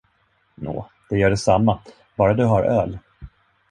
Nå, 0.55 0.89
det 1.09 1.17
gör 1.17 1.29
detsamma, 1.29 1.79
bara 2.15 2.33
du 2.33 2.45
har 2.45 2.63
öl. 2.63 2.99